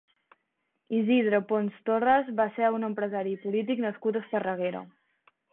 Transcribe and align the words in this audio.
Isidre 0.99 1.41
Pons 1.51 1.77
Torras 1.89 2.33
va 2.41 2.49
ser 2.57 2.73
un 2.79 2.89
empresari 2.89 3.37
i 3.39 3.41
polític 3.47 3.87
nascut 3.89 4.19
a 4.19 4.23
Esparreguera. 4.27 4.87